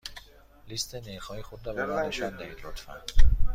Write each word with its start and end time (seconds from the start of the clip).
لیست 0.67 0.95
نرخ 0.95 1.27
های 1.27 1.41
خود 1.41 1.65
را 1.67 1.73
به 1.73 1.85
من 1.85 2.05
نشان 2.05 2.37
دهید، 2.37 2.57
لطفا. 2.65 3.01